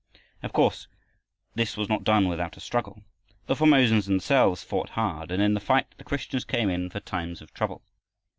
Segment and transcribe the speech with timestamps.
[0.41, 0.87] Of course
[1.53, 3.03] this was not done without a struggle.
[3.45, 7.39] The Formosans themselves fought hard, and in the fight the Christians came in for times
[7.39, 7.83] of trouble.